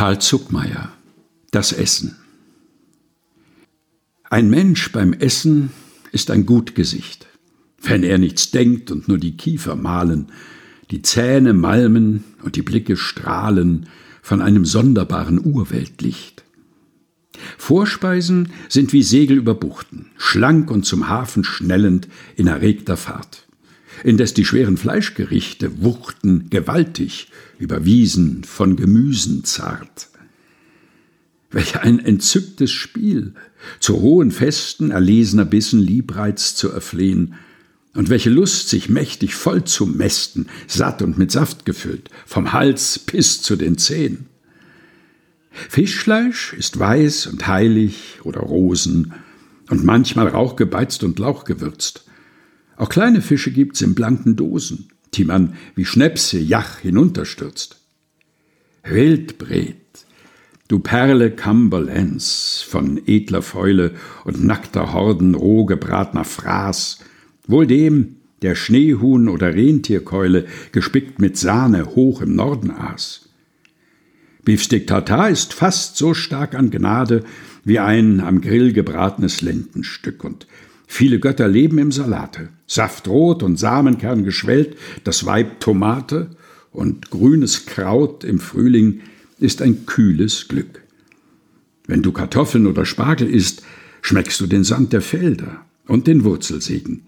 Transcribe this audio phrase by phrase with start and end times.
[0.00, 0.90] Karl Zuckmeier
[1.50, 2.16] Das Essen.
[4.30, 5.72] Ein Mensch beim Essen
[6.10, 7.26] ist ein gut Gesicht,
[7.82, 10.32] wenn er nichts denkt und nur die Kiefer malen,
[10.90, 13.90] die Zähne malmen und die Blicke strahlen
[14.22, 16.44] von einem sonderbaren Urweltlicht.
[17.58, 23.49] Vorspeisen sind wie Segel über Buchten, schlank und zum Hafen schnellend in erregter Fahrt
[24.04, 27.28] indes die schweren Fleischgerichte wuchten gewaltig
[27.58, 30.08] über Wiesen von Gemüsen zart.
[31.50, 33.34] Welch ein entzücktes Spiel,
[33.80, 37.34] zu hohen Festen erlesener Bissen Liebreiz zu erflehen,
[37.92, 43.00] und welche Lust, sich mächtig voll zu mästen, satt und mit Saft gefüllt, vom Hals
[43.00, 44.26] bis zu den Zehen.
[45.50, 49.14] Fischfleisch ist weiß und heilig oder Rosen
[49.68, 52.04] und manchmal rauchgebeizt und lauchgewürzt.
[52.80, 57.78] Auch kleine Fische gibt's in blanken Dosen, die man wie Schnäpse jach hinunterstürzt.
[58.84, 59.76] Wildbret,
[60.66, 67.00] du Perle Cumberlands, von edler Fäule und nackter Horden roh gebratener Fraß,
[67.46, 73.28] wohl dem, der Schneehuhn oder Rentierkeule gespickt mit Sahne hoch im Norden aß.
[74.42, 77.24] Beefsteak Tartar ist fast so stark an Gnade
[77.62, 80.46] wie ein am Grill gebratenes Lendenstück und
[80.92, 82.48] Viele Götter leben im Salate.
[82.66, 86.30] Saftrot und Samenkern geschwellt, das Weib Tomate
[86.72, 89.00] und grünes Kraut im Frühling
[89.38, 90.82] ist ein kühles Glück.
[91.86, 93.62] Wenn du Kartoffeln oder Spargel isst,
[94.02, 97.02] schmeckst du den Sand der Felder und den Wurzelsegen,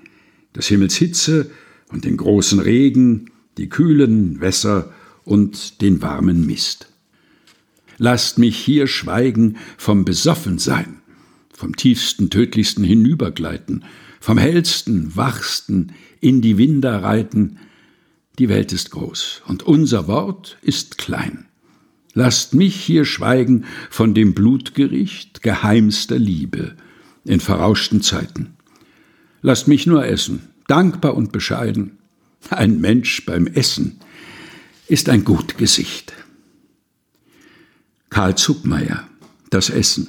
[0.55, 1.50] des Himmels Hitze
[1.91, 4.94] und den großen Regen, die kühlen Wässer
[5.25, 6.86] und den warmen Mist.
[7.98, 11.02] Lasst mich hier schweigen vom Besoffensein
[11.62, 13.84] vom tiefsten, tödlichsten hinübergleiten,
[14.18, 17.60] vom hellsten, wachsten in die Winder reiten.
[18.41, 21.46] Die Welt ist groß und unser Wort ist klein.
[22.14, 26.74] Lasst mich hier schweigen von dem Blutgericht geheimster Liebe
[27.24, 28.56] in verrauschten Zeiten.
[29.41, 31.97] Lasst mich nur essen, dankbar und bescheiden.
[32.50, 34.00] Ein Mensch beim Essen
[34.88, 36.12] ist ein gut Gesicht.
[38.10, 39.06] Karl Zuckmeier
[39.50, 40.08] Das Essen